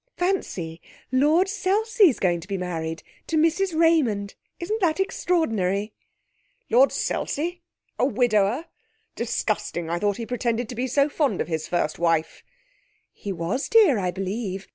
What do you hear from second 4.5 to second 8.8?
Isn't that extraordinary?' 'Lord Selsey a widower!